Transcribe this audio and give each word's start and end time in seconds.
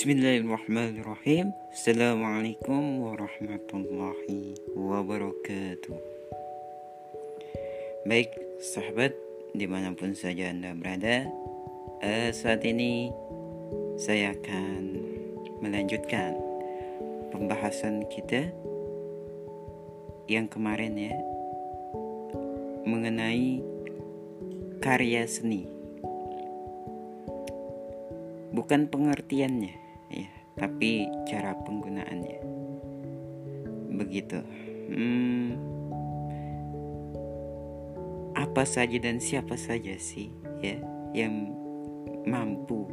Bismillahirrahmanirrahim. 0.00 1.52
Assalamualaikum 1.68 3.04
warahmatullahi 3.04 4.56
wabarakatuh. 4.72 5.92
Baik 8.08 8.32
sahabat 8.64 9.12
di 9.52 9.68
mana 9.68 9.92
pun 9.92 10.16
saja 10.16 10.56
anda 10.56 10.72
berada 10.72 11.28
uh, 12.00 12.32
Saat 12.32 12.64
ini 12.64 13.12
saya 14.00 14.32
akan 14.32 15.04
melanjutkan 15.60 16.32
pembahasan 17.28 18.08
kita 18.08 18.56
Yang 20.32 20.56
kemarin 20.56 20.96
ya 20.96 21.16
Mengenai 22.88 23.60
karya 24.80 25.28
seni. 25.28 25.68
Bukan 28.56 28.88
pengertiannya. 28.88 29.76
ya 29.76 29.79
tapi 30.60 31.08
cara 31.24 31.56
penggunaannya. 31.64 32.40
Begitu. 33.96 34.38
Hmm, 34.92 35.56
apa 38.36 38.68
saja 38.68 39.00
dan 39.00 39.16
siapa 39.22 39.56
saja 39.56 39.96
sih 39.96 40.28
ya 40.60 40.76
yang 41.16 41.56
mampu 42.28 42.84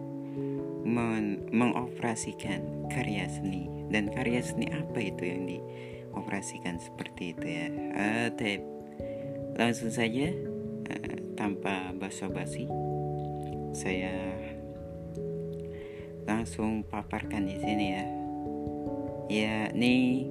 men 0.87 1.43
mengoperasikan 1.51 2.87
karya 2.87 3.27
seni? 3.27 3.67
Dan 3.91 4.07
karya 4.15 4.39
seni 4.39 4.71
apa 4.71 5.03
itu 5.03 5.27
yang 5.27 5.43
dioperasikan 5.43 6.79
seperti 6.79 7.35
itu 7.35 7.45
ya? 7.45 7.67
Uh, 7.99 8.27
langsung 9.59 9.91
saja 9.91 10.31
uh, 10.87 11.17
tanpa 11.35 11.91
basa-basi 11.99 12.69
saya 13.75 14.13
langsung 16.27 16.83
paparkan 16.83 17.47
di 17.47 17.55
sini 17.55 17.85
ya. 17.95 18.03
Ya, 19.27 19.71
ini 19.71 20.27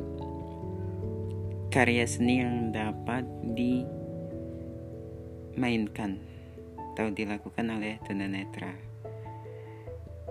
karya 1.72 2.04
seni 2.04 2.44
yang 2.44 2.72
dapat 2.72 3.24
dimainkan 5.56 6.20
atau 6.92 7.08
dilakukan 7.12 7.80
oleh 7.80 7.96
tunanetra. 8.04 8.76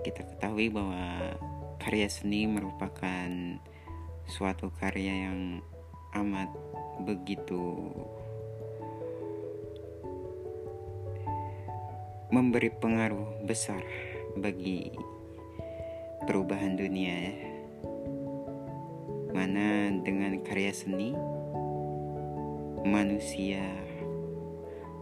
Kita 0.06 0.22
ketahui 0.22 0.70
bahwa 0.70 1.34
karya 1.82 2.06
seni 2.06 2.46
merupakan 2.46 3.58
suatu 4.26 4.70
karya 4.78 5.30
yang 5.30 5.62
amat 6.14 6.50
begitu 7.02 7.78
memberi 12.34 12.74
pengaruh 12.74 13.46
besar 13.46 13.86
bagi 14.34 14.90
perubahan 16.26 16.74
dunia 16.74 17.14
ya. 17.30 17.34
Mana 19.30 19.94
dengan 20.02 20.42
karya 20.42 20.74
seni 20.74 21.14
manusia 22.82 23.62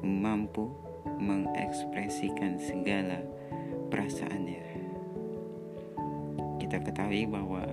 mampu 0.05 0.69
mengekspresikan 1.16 2.61
segala 2.61 3.25
perasaannya. 3.89 4.64
Kita 6.61 6.84
ketahui 6.84 7.25
bahwa 7.25 7.64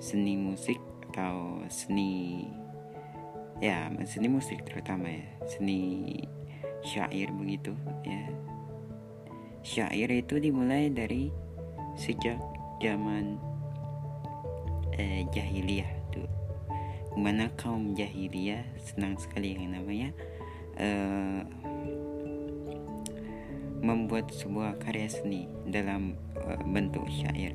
seni 0.00 0.40
musik 0.40 0.80
atau 1.12 1.62
seni 1.68 2.44
ya 3.62 3.86
seni 4.02 4.26
musik 4.26 4.66
terutama 4.66 5.08
ya 5.08 5.24
seni 5.46 6.10
syair 6.82 7.30
begitu 7.30 7.70
ya 8.02 8.26
syair 9.62 10.10
itu 10.10 10.42
dimulai 10.42 10.90
dari 10.90 11.30
sejak 11.94 12.38
zaman 12.82 13.38
eh, 14.94 15.26
jahiliyah 15.30 15.90
tuh 16.10 16.28
mana 17.14 17.50
kaum 17.54 17.94
jahiliyah 17.94 18.66
senang 18.82 19.14
sekali 19.18 19.54
yang 19.54 19.74
namanya 19.74 20.10
eh, 20.78 21.42
membuat 23.84 24.32
sebuah 24.32 24.80
karya 24.80 25.06
seni 25.12 25.46
dalam 25.68 26.16
eh, 26.40 26.60
bentuk 26.64 27.04
syair. 27.10 27.52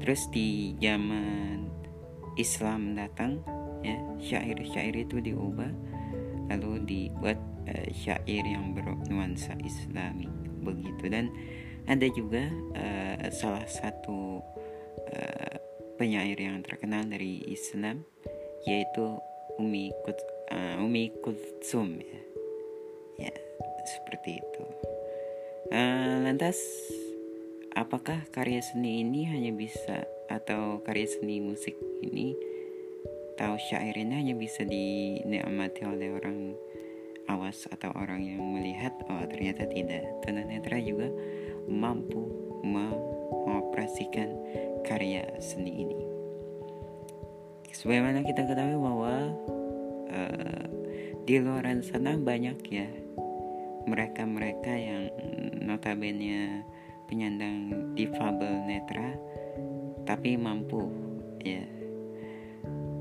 Terus 0.00 0.28
di 0.32 0.76
zaman 0.80 1.68
Islam 2.38 2.96
datang 2.96 3.42
ya 3.80 3.96
syair-syair 4.20 4.92
itu 4.92 5.20
diubah 5.20 5.72
lalu 6.50 6.82
dibuat 6.82 7.38
uh, 7.70 7.88
syair 7.94 8.42
yang 8.42 8.74
bernuansa 8.74 9.54
Islami. 9.62 10.26
Begitu. 10.60 11.04
Dan 11.06 11.30
ada 11.86 12.06
juga 12.12 12.44
uh, 12.76 13.28
salah 13.32 13.64
satu 13.64 14.42
uh, 15.08 15.56
penyair 16.00 16.36
yang 16.40 16.64
terkenal 16.64 17.04
dari 17.04 17.44
Islam 17.48 18.04
yaitu 18.64 19.20
Umi 19.60 19.92
Kut 20.04 20.16
uh, 20.52 20.80
Umi 20.80 21.12
Kutsum 21.20 22.00
ya. 22.00 22.20
ya 23.28 23.34
seperti 23.84 24.40
itu. 24.40 24.64
Uh, 25.70 26.24
lantas 26.26 26.58
apakah 27.76 28.26
karya 28.34 28.64
seni 28.64 29.04
ini 29.04 29.28
hanya 29.28 29.54
bisa 29.54 30.04
atau 30.32 30.82
karya 30.82 31.06
seni 31.06 31.38
musik 31.38 31.76
ini 32.02 32.34
atau 33.36 33.56
syair 33.56 33.96
ini 33.96 34.14
hanya 34.20 34.34
bisa 34.36 34.66
dinikmati 34.68 35.88
oleh 35.88 36.12
orang 36.12 36.52
awas 37.30 37.64
atau 37.70 37.88
orang 37.94 38.20
yang 38.20 38.42
melihat? 38.42 38.92
Oh 39.08 39.24
ternyata 39.24 39.64
tidak. 39.70 40.04
Tunanetra 40.26 40.76
juga 40.82 41.08
mampu 41.70 42.20
mengoperasikan 42.66 44.28
karya 44.82 45.24
seni 45.38 45.86
ini. 45.86 45.98
Sebagaimana 47.70 48.26
kita 48.26 48.44
ketahui 48.44 48.76
bahwa 48.76 49.14
uh, 50.10 50.64
di 51.24 51.38
luar 51.38 51.64
sana 51.86 52.18
banyak 52.18 52.58
ya 52.68 52.90
mereka-mereka 53.86 54.72
yang 54.74 55.08
notabene 55.62 56.66
penyandang 57.08 57.94
difabel 57.94 58.66
netra 58.66 59.14
tapi 60.04 60.34
mampu 60.34 60.90
ya 61.40 61.62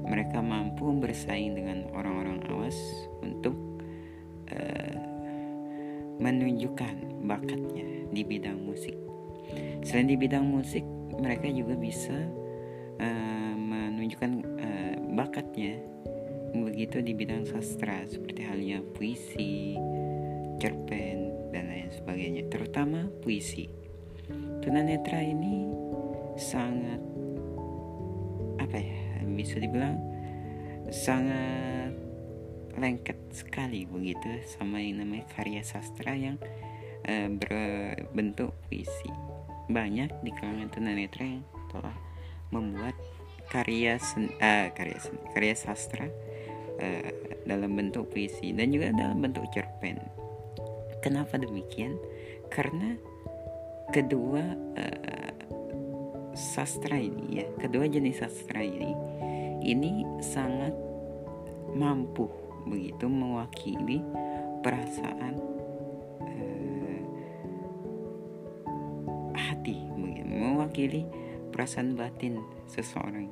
mereka 0.05 0.41
mampu 0.41 0.93
bersaing 0.97 1.53
dengan 1.53 1.89
orang-orang 1.93 2.39
awas 2.69 2.77
untuk 3.21 3.55
uh, 4.53 4.95
menunjukkan 6.19 7.25
bakatnya 7.25 7.98
di 8.09 8.21
bidang 8.25 8.59
musik. 8.61 8.95
Selain 9.81 10.09
di 10.09 10.17
bidang 10.19 10.45
musik, 10.45 10.85
mereka 11.17 11.49
juga 11.49 11.73
bisa 11.73 12.15
uh, 12.99 13.53
menunjukkan 13.55 14.31
uh, 14.59 14.95
bakatnya 15.17 15.81
begitu 16.53 17.01
di 17.05 17.13
bidang 17.13 17.45
sastra 17.45 18.05
seperti 18.09 18.41
halnya 18.45 18.81
puisi, 18.97 19.77
cerpen 20.57 21.17
dan 21.53 21.69
lain 21.69 21.89
sebagainya, 21.93 22.49
terutama 22.49 23.09
puisi. 23.21 23.69
Tunanetra 24.61 25.21
ini 25.23 25.65
sangat 26.37 27.01
apa 28.59 28.77
ya 28.77 29.23
bisa 29.33 29.57
dibilang 29.57 29.97
sangat 30.91 31.95
lengket 32.77 33.17
sekali 33.33 33.85
begitu 33.85 34.39
sama 34.45 34.79
yang 34.79 35.03
namanya 35.03 35.25
karya 35.35 35.61
sastra 35.65 36.13
yang 36.15 36.37
uh, 37.05 37.29
berbentuk 37.31 38.55
puisi. 38.67 39.11
Banyak 39.69 40.25
di 40.25 40.31
kalangan 40.33 40.69
tunanetra 40.73 41.23
yang 41.23 41.45
telah 41.69 41.95
membuat 42.49 42.97
karya 43.53 44.01
sen, 44.01 44.33
uh, 44.41 44.67
karya 44.73 44.97
sen, 44.97 45.15
karya 45.31 45.55
sastra 45.55 46.09
uh, 46.81 47.09
dalam 47.45 47.77
bentuk 47.77 48.09
puisi 48.09 48.51
dan 48.51 48.73
juga 48.73 48.91
dalam 48.93 49.21
bentuk 49.21 49.45
cerpen. 49.53 50.01
Kenapa 50.99 51.39
demikian? 51.39 51.95
Karena 52.49 52.97
kedua 53.93 54.43
uh, 54.75 55.33
sastra 56.33 56.97
ini 56.97 57.41
ya, 57.41 57.45
kedua 57.61 57.85
jenis 57.85 58.21
sastra 58.21 58.61
ini 58.61 58.91
ini 59.63 60.07
sangat 60.23 60.71
mampu 61.75 62.29
begitu 62.67 63.09
mewakili 63.11 63.99
perasaan 64.63 65.48
mewakili 70.79 71.03
perasaan 71.51 71.99
batin 71.99 72.39
seseorang. 72.71 73.27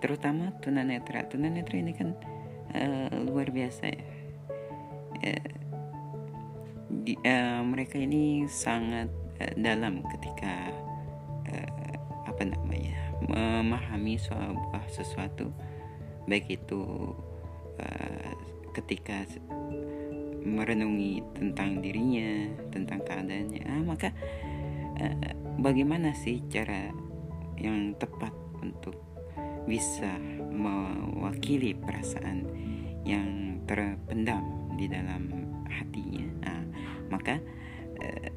Terutama 0.00 0.56
tunanetra. 0.64 1.28
Tunanetra 1.28 1.76
ini 1.76 1.92
kan 1.92 2.16
uh, 2.72 3.12
luar 3.20 3.52
biasa 3.52 3.84
ya. 3.92 4.00
Uh, 5.20 5.50
di, 7.04 7.20
uh, 7.20 7.60
mereka 7.68 8.00
ini 8.00 8.48
sangat 8.48 9.12
uh, 9.44 9.54
dalam 9.60 10.00
ketika 10.16 10.72
uh, 11.52 11.96
apa 12.24 12.42
namanya 12.48 12.96
memahami 13.28 14.16
sebuah 14.16 14.88
sesuatu. 14.88 15.52
Baik 16.24 16.64
itu 16.64 16.80
uh, 17.76 18.32
ketika 18.72 19.28
merenungi 20.46 21.20
tentang 21.36 21.84
dirinya 21.84 22.48
tentang 22.72 23.04
keadaannya. 23.04 23.62
Ah, 23.66 23.82
maka 23.82 24.08
uh, 24.96 25.45
bagaimana 25.60 26.12
sih 26.12 26.44
cara 26.48 26.92
yang 27.56 27.96
tepat 27.96 28.32
untuk 28.60 28.96
bisa 29.66 30.16
mewakili 30.52 31.74
perasaan 31.74 32.46
yang 33.02 33.60
terpendam 33.64 34.44
di 34.76 34.86
dalam 34.86 35.32
hatinya? 35.66 36.26
Nah, 36.46 36.62
maka 37.10 37.40
eh, 38.00 38.30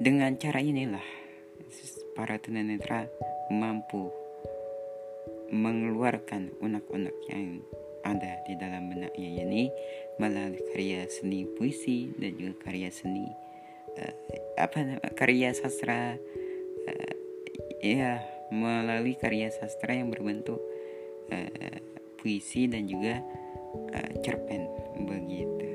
dengan 0.00 0.36
cara 0.40 0.60
inilah 0.64 1.04
para 2.16 2.36
tunanetra 2.40 3.08
mampu 3.50 4.12
mengeluarkan 5.50 6.54
unek-unek 6.62 7.16
yang 7.26 7.58
ada 8.06 8.40
di 8.48 8.56
dalam 8.56 8.88
benaknya 8.88 9.44
ini 9.44 9.68
melalui 10.16 10.62
karya 10.72 11.04
seni 11.10 11.44
puisi 11.44 12.08
dan 12.16 12.38
juga 12.38 12.70
karya 12.70 12.88
seni 12.88 13.28
uh, 13.98 14.14
apa 14.60 15.00
karya 15.16 15.50
sastra 15.56 16.14
uh, 16.86 17.14
ya 17.80 18.20
melalui 18.50 19.16
karya 19.16 19.48
sastra 19.50 19.96
yang 19.96 20.10
berbentuk 20.10 20.60
uh, 21.30 21.78
puisi 22.20 22.68
dan 22.68 22.86
juga 22.90 23.22
uh, 23.94 24.12
cerpen 24.20 24.68
begitu. 25.06 25.68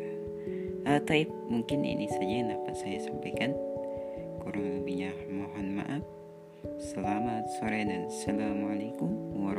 Uh, 0.85 1.01
taib 1.01 1.31
mungkin 1.49 1.81
ini 1.81 2.05
saja 2.11 2.33
yang 2.45 2.49
dapat 2.53 2.75
saya 2.77 2.99
sampaikan. 3.01 3.55
Kurang 4.43 4.83
lebihnya 4.83 5.11
mohon 5.33 5.81
maaf. 5.81 6.03
Selamat 6.81 7.45
sore 7.57 7.85
dan 7.85 8.09
assalamualaikum 8.09 9.09
warahmatullahi 9.37 9.54